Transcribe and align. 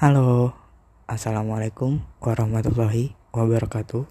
Halo, 0.00 0.56
assalamualaikum 1.04 2.00
warahmatullahi 2.24 3.12
wabarakatuh. 3.36 4.08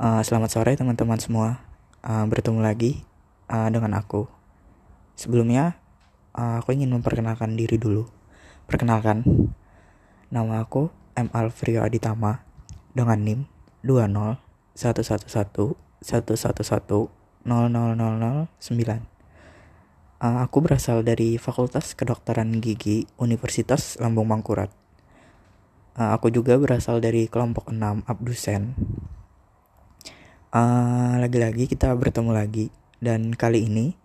Uh, 0.00 0.20
selamat 0.24 0.56
sore 0.56 0.72
teman-teman 0.72 1.20
semua. 1.20 1.60
Uh, 2.00 2.24
bertemu 2.24 2.64
lagi 2.64 3.04
uh, 3.52 3.68
dengan 3.68 3.92
aku. 4.00 4.24
Sebelumnya, 5.20 5.76
uh, 6.32 6.64
aku 6.64 6.72
ingin 6.72 6.96
memperkenalkan 6.96 7.60
diri 7.60 7.76
dulu. 7.76 8.08
Perkenalkan, 8.64 9.52
nama 10.32 10.64
aku 10.64 10.88
M 11.12 11.28
Alfrio 11.36 11.84
Aditama 11.84 12.40
dengan 12.96 13.20
NIM 13.20 13.52
20 13.84 14.40
111 14.80 15.20
Uh, 20.20 20.44
aku 20.44 20.60
berasal 20.60 21.00
dari 21.00 21.40
Fakultas 21.40 21.96
Kedokteran 21.96 22.60
Gigi 22.60 23.08
Universitas 23.16 23.96
Lambung 23.96 24.28
Mangkurat. 24.28 24.68
Uh, 25.96 26.12
aku 26.12 26.28
juga 26.28 26.60
berasal 26.60 27.00
dari 27.00 27.24
kelompok 27.24 27.72
6 27.72 28.04
Abdusen. 28.04 28.76
Uh, 30.52 31.16
lagi-lagi 31.24 31.64
kita 31.64 31.96
bertemu 31.96 32.36
lagi 32.36 32.68
dan 33.00 33.32
kali 33.32 33.64
ini 33.64 33.96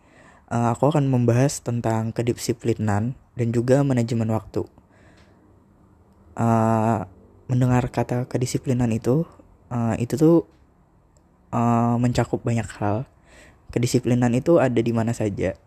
aku 0.47 0.87
akan 0.87 1.11
membahas 1.11 1.59
tentang 1.59 2.15
kedisiplinan 2.15 3.20
dan 3.35 3.47
juga 3.51 3.84
manajemen 3.84 4.31
waktu. 4.31 4.63
Mendengar 7.51 7.91
kata 7.91 8.23
kedisiplinan 8.31 8.87
itu, 8.95 9.27
itu 9.99 10.13
tuh 10.15 10.47
uh, 11.51 11.99
mencakup 11.99 12.39
banyak 12.39 12.71
hal. 12.79 13.03
Kedisiplinan 13.75 14.31
itu 14.31 14.63
ada 14.63 14.79
di 14.79 14.95
mana 14.95 15.11
saja 15.11 15.59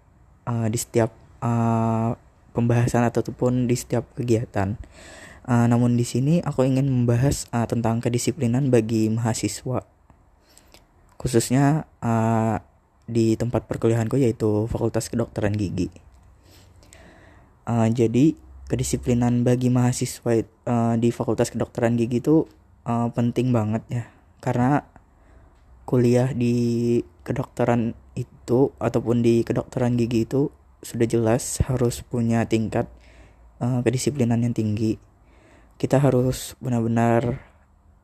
uh, 0.48 0.66
di 0.72 0.80
setiap 0.80 1.12
uh, 1.44 2.16
pembahasan 2.56 3.04
ataupun 3.04 3.68
di 3.68 3.76
setiap 3.76 4.08
kegiatan. 4.16 4.80
Uh, 5.44 5.68
namun 5.68 5.96
di 5.96 6.04
sini 6.04 6.40
aku 6.40 6.64
ingin 6.64 6.88
membahas 6.88 7.48
uh, 7.52 7.68
tentang 7.68 8.00
kedisiplinan 8.00 8.72
bagi 8.72 9.12
mahasiswa, 9.12 9.84
khususnya 11.20 11.84
uh, 12.00 12.60
di 13.08 13.32
tempat 13.36 13.64
perkuliahanku 13.64 14.20
yaitu 14.20 14.68
Fakultas 14.68 15.08
Kedokteran 15.08 15.56
Gigi. 15.56 15.88
Uh, 17.64 17.88
jadi 17.88 18.36
kedisiplinan 18.68 19.40
bagi 19.48 19.72
mahasiswa 19.72 20.44
uh, 20.68 21.00
di 21.00 21.08
Fakultas 21.08 21.48
Kedokteran 21.48 21.96
Gigi 21.96 22.20
itu 22.20 22.44
uh, 22.84 23.08
penting 23.08 23.48
banget 23.48 23.80
ya, 23.88 24.04
karena 24.44 24.84
kuliah 25.88 26.36
di 26.36 27.00
kedokteran 27.24 27.96
itu 28.48 28.72
ataupun 28.80 29.20
di 29.20 29.44
kedokteran 29.44 30.00
gigi 30.00 30.24
itu 30.24 30.48
sudah 30.80 31.04
jelas 31.04 31.60
harus 31.68 32.00
punya 32.00 32.48
tingkat 32.48 32.88
uh, 33.60 33.84
kedisiplinan 33.84 34.40
yang 34.40 34.56
tinggi. 34.56 34.96
Kita 35.76 36.00
harus 36.00 36.56
benar-benar 36.56 37.44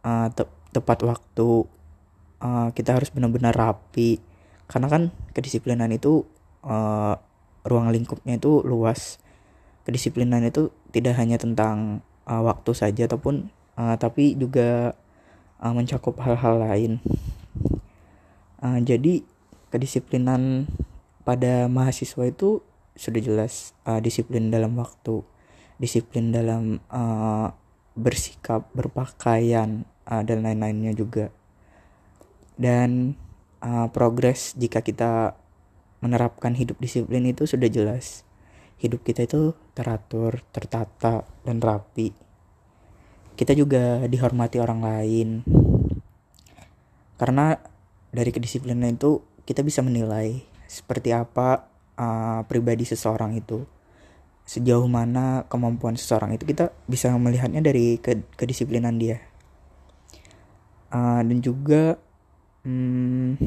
uh, 0.04 0.28
te 0.28 0.44
tepat 0.76 1.00
waktu. 1.08 1.64
Uh, 2.44 2.68
kita 2.76 2.92
harus 2.92 3.08
benar-benar 3.08 3.56
rapi. 3.56 4.20
Karena 4.68 4.92
kan 4.92 5.02
kedisiplinan 5.32 5.88
itu 5.96 6.28
uh, 6.60 7.16
ruang 7.64 7.88
lingkupnya 7.88 8.36
itu 8.36 8.60
luas. 8.60 9.16
Kedisiplinan 9.88 10.44
itu 10.44 10.68
tidak 10.92 11.16
hanya 11.16 11.40
tentang 11.40 12.04
uh, 12.28 12.44
waktu 12.44 12.76
saja 12.76 13.08
ataupun 13.08 13.48
uh, 13.80 13.96
tapi 13.96 14.36
juga 14.36 14.92
uh, 15.64 15.72
mencakup 15.72 16.20
hal-hal 16.20 16.60
lain. 16.60 16.92
Uh, 18.60 18.80
jadi 18.84 19.24
kedisiplinan 19.74 20.70
pada 21.26 21.66
mahasiswa 21.66 22.30
itu 22.30 22.62
sudah 22.94 23.18
jelas 23.18 23.74
uh, 23.90 23.98
disiplin 23.98 24.54
dalam 24.54 24.78
waktu, 24.78 25.26
disiplin 25.82 26.30
dalam 26.30 26.78
uh, 26.94 27.50
bersikap, 27.98 28.70
berpakaian 28.70 29.82
uh, 30.06 30.22
dan 30.22 30.46
lain-lainnya 30.46 30.94
juga. 30.94 31.34
Dan 32.54 33.18
uh, 33.66 33.90
progres 33.90 34.54
jika 34.54 34.78
kita 34.78 35.34
menerapkan 35.98 36.54
hidup 36.54 36.78
disiplin 36.78 37.26
itu 37.26 37.42
sudah 37.50 37.66
jelas. 37.66 38.22
Hidup 38.78 39.02
kita 39.02 39.26
itu 39.26 39.58
teratur, 39.74 40.38
tertata, 40.54 41.26
dan 41.42 41.58
rapi. 41.58 42.14
Kita 43.34 43.50
juga 43.58 44.06
dihormati 44.06 44.62
orang 44.62 44.80
lain. 44.86 45.28
Karena 47.18 47.58
dari 48.14 48.30
kedisiplinan 48.30 48.94
itu 48.94 49.33
kita 49.44 49.60
bisa 49.60 49.84
menilai 49.84 50.44
seperti 50.66 51.12
apa 51.12 51.68
uh, 52.00 52.42
pribadi 52.48 52.88
seseorang 52.88 53.36
itu. 53.38 53.64
Sejauh 54.44 54.84
mana 54.84 55.48
kemampuan 55.48 55.96
seseorang 55.96 56.36
itu 56.36 56.44
kita 56.44 56.68
bisa 56.84 57.08
melihatnya 57.16 57.64
dari 57.64 57.96
ke 57.96 58.20
kedisiplinan 58.36 59.00
dia. 59.00 59.20
Uh, 60.92 61.24
dan 61.24 61.38
juga 61.40 61.96
hmm, 62.62 63.40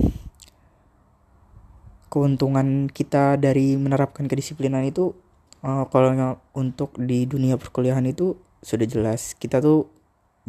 keuntungan 2.09 2.89
kita 2.89 3.37
dari 3.37 3.77
menerapkan 3.77 4.25
kedisiplinan 4.25 4.83
itu 4.89 5.13
uh, 5.61 5.85
kalau 5.87 6.41
untuk 6.57 6.97
di 6.97 7.29
dunia 7.29 7.61
perkuliahan 7.61 8.05
itu 8.09 8.37
sudah 8.65 8.89
jelas. 8.89 9.37
Kita 9.37 9.61
tuh 9.61 9.85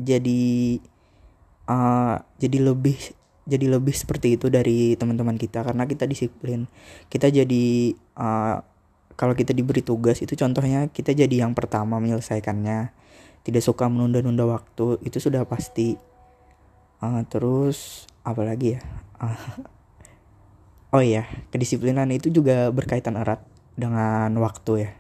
jadi 0.01 0.81
uh, 1.69 2.17
jadi 2.41 2.59
lebih 2.73 3.18
jadi 3.49 3.67
lebih 3.73 3.97
seperti 3.97 4.37
itu 4.37 4.53
dari 4.53 4.93
teman-teman 5.01 5.41
kita 5.41 5.65
karena 5.65 5.89
kita 5.89 6.05
disiplin. 6.05 6.69
Kita 7.09 7.33
jadi 7.33 7.97
uh, 8.21 8.61
kalau 9.17 9.33
kita 9.33 9.57
diberi 9.57 9.81
tugas 9.81 10.21
itu 10.21 10.37
contohnya 10.37 10.93
kita 10.93 11.17
jadi 11.17 11.49
yang 11.49 11.57
pertama 11.57 11.97
menyelesaikannya. 11.97 12.93
Tidak 13.49 13.65
suka 13.65 13.89
menunda-nunda 13.89 14.45
waktu 14.45 15.01
itu 15.01 15.17
sudah 15.17 15.49
pasti. 15.49 15.97
Uh, 17.01 17.25
terus 17.33 18.05
apa 18.21 18.45
lagi 18.45 18.77
ya? 18.77 18.85
Uh, 19.17 19.65
oh 20.95 21.01
iya 21.01 21.25
kedisiplinan 21.49 22.13
itu 22.13 22.29
juga 22.29 22.69
berkaitan 22.69 23.17
erat 23.17 23.41
dengan 23.81 24.29
waktu 24.45 24.73
ya. 24.85 24.91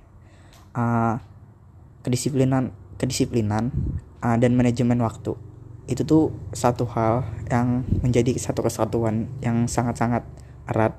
Uh, 0.72 1.20
kedisiplinan 2.00 2.72
kedisiplinan 2.96 3.76
uh, 4.24 4.40
dan 4.40 4.56
manajemen 4.56 5.04
waktu 5.04 5.36
itu 5.88 6.04
tuh 6.04 6.30
satu 6.52 6.84
hal 6.92 7.24
yang 7.48 7.82
menjadi 8.04 8.36
satu 8.36 8.60
kesatuan 8.60 9.32
yang 9.40 9.64
sangat-sangat 9.64 10.22
erat. 10.68 10.92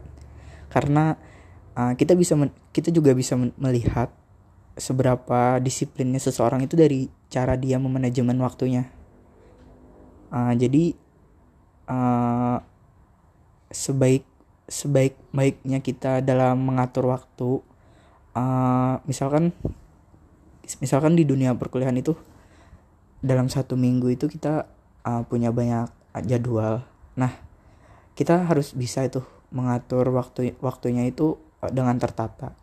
Karena 0.74 1.14
uh, 1.78 1.94
kita 1.94 2.18
bisa 2.18 2.34
kita 2.74 2.90
juga 2.90 3.14
bisa 3.14 3.38
melihat 3.38 4.10
seberapa 4.74 5.62
disiplinnya 5.62 6.18
seseorang 6.18 6.66
itu 6.66 6.74
dari 6.74 7.06
cara 7.30 7.54
dia 7.54 7.78
memanajemen 7.78 8.36
waktunya. 8.42 8.90
Uh, 10.34 10.58
jadi 10.58 10.98
uh, 11.86 12.58
sebaik 13.70 14.26
sebaik 14.70 15.18
baiknya 15.34 15.82
kita 15.82 16.22
dalam 16.22 16.62
mengatur 16.62 17.10
waktu 17.10 17.62
uh, 18.38 19.02
misalkan 19.10 19.54
misalkan 20.78 21.18
di 21.18 21.26
dunia 21.26 21.58
perkuliahan 21.58 21.98
itu 21.98 22.14
dalam 23.26 23.50
satu 23.50 23.74
minggu 23.74 24.14
itu 24.14 24.30
kita 24.30 24.70
uh, 25.10 25.22
punya 25.26 25.50
banyak 25.50 25.90
jadwal. 26.30 26.86
Nah, 27.18 27.34
kita 28.14 28.46
harus 28.46 28.78
bisa 28.78 29.02
itu 29.02 29.26
mengatur 29.50 30.06
waktu 30.14 30.54
waktunya 30.62 31.10
itu 31.10 31.42
uh, 31.66 31.72
dengan 31.74 31.98
tertata. 31.98 32.54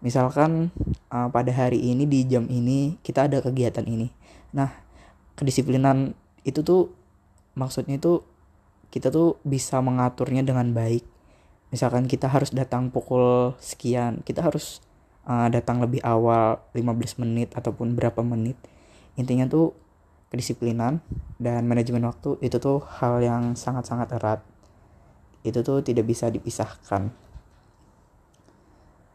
Misalkan 0.00 0.72
uh, 1.12 1.28
pada 1.28 1.52
hari 1.52 1.80
ini 1.80 2.08
di 2.08 2.24
jam 2.24 2.48
ini 2.48 2.96
kita 3.04 3.28
ada 3.28 3.44
kegiatan 3.44 3.84
ini. 3.84 4.08
Nah, 4.56 4.72
kedisiplinan 5.36 6.16
itu 6.44 6.60
tuh 6.64 6.92
maksudnya 7.56 8.00
itu 8.00 8.24
kita 8.88 9.10
tuh 9.10 9.40
bisa 9.44 9.80
mengaturnya 9.80 10.44
dengan 10.44 10.70
baik. 10.72 11.04
Misalkan 11.74 12.06
kita 12.06 12.30
harus 12.30 12.54
datang 12.54 12.94
pukul 12.94 13.58
sekian, 13.58 14.22
kita 14.22 14.46
harus 14.46 14.78
uh, 15.26 15.50
datang 15.50 15.82
lebih 15.82 15.98
awal 16.06 16.62
15 16.76 17.18
menit 17.24 17.50
ataupun 17.58 17.98
berapa 17.98 18.22
menit. 18.22 18.54
Intinya 19.18 19.50
tuh 19.50 19.74
kedisiplinan 20.34 20.98
dan 21.38 21.70
manajemen 21.70 22.02
waktu 22.10 22.42
itu 22.42 22.58
tuh 22.58 22.82
hal 22.98 23.22
yang 23.22 23.54
sangat-sangat 23.54 24.10
erat. 24.18 24.42
Itu 25.46 25.62
tuh 25.62 25.86
tidak 25.86 26.10
bisa 26.10 26.26
dipisahkan. 26.26 27.14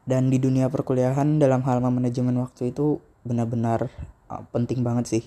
Dan 0.08 0.32
di 0.32 0.40
dunia 0.40 0.72
perkuliahan 0.72 1.38
dalam 1.38 1.60
hal 1.68 1.84
manajemen 1.84 2.40
waktu 2.40 2.72
itu 2.72 3.04
benar-benar 3.28 3.92
uh, 4.32 4.48
penting 4.56 4.80
banget 4.80 5.06
sih. 5.12 5.24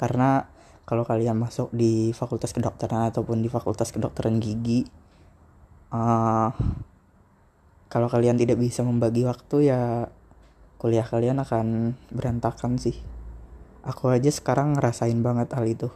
Karena 0.00 0.48
kalau 0.88 1.04
kalian 1.04 1.36
masuk 1.36 1.68
di 1.76 2.16
fakultas 2.16 2.56
kedokteran 2.56 3.12
ataupun 3.12 3.44
di 3.44 3.52
fakultas 3.52 3.92
kedokteran 3.92 4.40
gigi, 4.40 4.88
uh, 5.92 6.50
kalau 7.92 8.08
kalian 8.08 8.40
tidak 8.40 8.56
bisa 8.56 8.80
membagi 8.80 9.28
waktu 9.28 9.68
ya 9.68 10.08
kuliah 10.80 11.04
kalian 11.04 11.42
akan 11.42 11.98
berantakan 12.14 12.78
sih 12.78 13.17
aku 13.88 14.12
aja 14.12 14.28
sekarang 14.28 14.76
ngerasain 14.76 15.16
banget 15.24 15.48
hal 15.56 15.64
itu. 15.64 15.88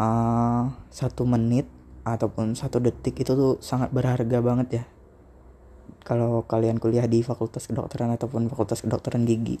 Uh, 0.00 0.72
satu 0.88 1.28
menit 1.28 1.68
ataupun 2.08 2.56
satu 2.56 2.80
detik 2.80 3.20
itu 3.20 3.36
tuh 3.36 3.60
sangat 3.60 3.92
berharga 3.92 4.40
banget 4.40 4.68
ya. 4.80 4.84
Kalau 6.04 6.48
kalian 6.48 6.80
kuliah 6.80 7.04
di 7.04 7.20
fakultas 7.20 7.68
kedokteran 7.68 8.16
ataupun 8.16 8.48
fakultas 8.48 8.80
kedokteran 8.80 9.28
gigi. 9.28 9.60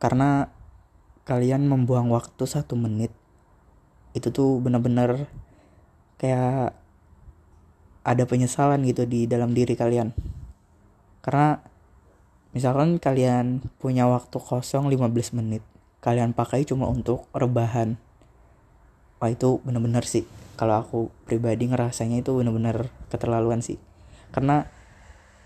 Karena 0.00 0.48
kalian 1.28 1.68
membuang 1.68 2.08
waktu 2.08 2.48
satu 2.48 2.72
menit 2.74 3.12
itu 4.16 4.32
tuh 4.32 4.58
bener-bener 4.58 5.28
kayak 6.16 6.74
ada 8.00 8.24
penyesalan 8.24 8.80
gitu 8.88 9.04
di 9.04 9.28
dalam 9.28 9.52
diri 9.52 9.76
kalian. 9.76 10.16
Karena 11.20 11.60
misalkan 12.50 12.98
kalian 12.98 13.62
punya 13.78 14.10
waktu 14.10 14.36
kosong 14.36 14.90
15 14.90 15.38
menit 15.38 15.62
kalian 16.00 16.32
pakai 16.32 16.64
cuma 16.64 16.88
untuk 16.88 17.28
rebahan. 17.36 18.00
Wah 19.20 19.28
itu 19.28 19.60
bener-bener 19.62 20.00
sih. 20.08 20.24
Kalau 20.56 20.80
aku 20.80 20.98
pribadi 21.28 21.68
ngerasanya 21.68 22.24
itu 22.24 22.32
bener-bener 22.32 22.88
keterlaluan 23.12 23.60
sih. 23.60 23.76
Karena 24.32 24.64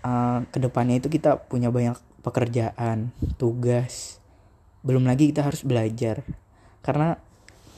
uh, 0.03 0.47
ke 0.47 0.57
depannya 0.63 1.03
itu 1.03 1.11
kita 1.11 1.43
punya 1.51 1.71
banyak 1.75 1.99
pekerjaan 2.23 3.11
tugas. 3.35 4.23
Belum 4.79 5.03
lagi 5.03 5.27
kita 5.27 5.43
harus 5.43 5.67
belajar. 5.67 6.23
Karena 6.79 7.19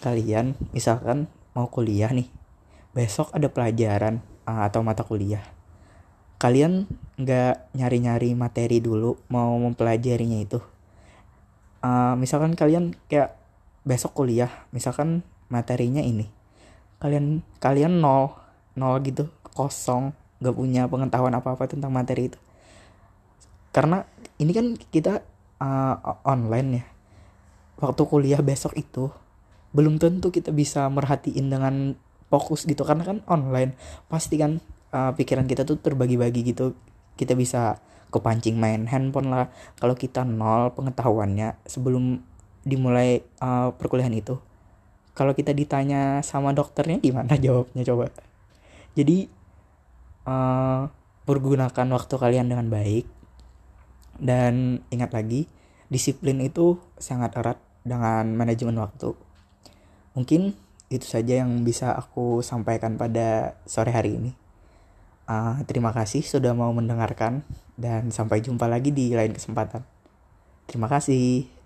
kalian 0.06 0.54
misalkan 0.78 1.26
mau 1.58 1.74
kuliah 1.74 2.14
nih 2.14 2.30
besok 2.94 3.34
ada 3.34 3.50
pelajaran 3.50 4.22
uh, 4.46 4.70
atau 4.70 4.86
mata 4.86 5.02
kuliah 5.02 5.57
kalian 6.38 6.86
nggak 7.18 7.74
nyari-nyari 7.74 8.38
materi 8.38 8.78
dulu 8.78 9.18
mau 9.34 9.58
mempelajarinya 9.58 10.38
itu. 10.38 10.62
Uh, 11.82 12.14
misalkan 12.18 12.54
kalian 12.54 12.94
kayak 13.10 13.38
besok 13.86 14.14
kuliah 14.14 14.50
misalkan 14.70 15.26
materinya 15.50 16.02
ini. 16.02 16.30
Kalian 17.02 17.42
kalian 17.58 18.02
nol 18.02 18.38
nol 18.78 19.02
gitu 19.02 19.30
kosong 19.58 20.14
nggak 20.38 20.54
punya 20.54 20.86
pengetahuan 20.86 21.34
apa 21.34 21.58
apa 21.58 21.66
tentang 21.66 21.90
materi 21.90 22.30
itu. 22.30 22.40
Karena 23.74 24.06
ini 24.38 24.54
kan 24.54 24.78
kita 24.78 25.26
uh, 25.58 26.22
online 26.22 26.70
ya. 26.70 26.86
Waktu 27.82 28.02
kuliah 28.10 28.42
besok 28.42 28.78
itu 28.78 29.10
belum 29.74 29.98
tentu 29.98 30.30
kita 30.30 30.54
bisa 30.54 30.86
merhatiin 30.90 31.50
dengan 31.50 31.98
fokus 32.30 32.70
gitu. 32.70 32.86
Karena 32.86 33.06
kan 33.06 33.18
online 33.26 33.74
pasti 34.06 34.38
kan 34.38 34.62
uh, 34.92 35.12
pikiran 35.16 35.48
kita 35.48 35.68
tuh 35.68 35.80
terbagi-bagi 35.80 36.42
gitu. 36.54 36.76
Kita 37.18 37.34
bisa 37.34 37.82
kepancing 38.14 38.56
main 38.56 38.88
handphone 38.88 39.32
lah. 39.32 39.52
Kalau 39.80 39.98
kita 39.98 40.24
nol 40.24 40.72
pengetahuannya 40.76 41.60
sebelum 41.68 42.22
dimulai 42.64 43.24
uh, 43.40 43.74
perkuliahan 43.76 44.16
itu. 44.16 44.40
Kalau 45.18 45.34
kita 45.34 45.52
ditanya 45.52 46.22
sama 46.22 46.54
dokternya 46.54 47.02
gimana 47.02 47.34
jawabnya 47.46 47.84
coba? 47.88 48.14
Jadi 48.94 49.28
uh, 50.30 50.88
pergunakan 51.26 51.88
waktu 51.94 52.16
kalian 52.16 52.48
dengan 52.48 52.68
baik. 52.70 53.06
Dan 54.18 54.82
ingat 54.90 55.14
lagi 55.14 55.46
disiplin 55.94 56.42
itu 56.42 56.82
sangat 56.98 57.38
erat 57.38 57.60
dengan 57.86 58.34
manajemen 58.34 58.82
waktu. 58.82 59.14
Mungkin 60.18 60.58
itu 60.90 61.06
saja 61.06 61.44
yang 61.44 61.62
bisa 61.62 61.94
aku 61.94 62.42
sampaikan 62.42 62.96
pada 62.96 63.60
sore 63.68 63.92
hari 63.92 64.16
ini 64.18 64.47
Uh, 65.28 65.60
terima 65.68 65.92
kasih 65.92 66.24
sudah 66.24 66.56
mau 66.56 66.72
mendengarkan 66.72 67.44
dan 67.76 68.16
sampai 68.16 68.40
jumpa 68.40 68.64
lagi 68.72 68.96
di 68.96 69.12
lain 69.12 69.36
kesempatan. 69.36 69.84
Terima 70.72 70.88
kasih. 70.88 71.57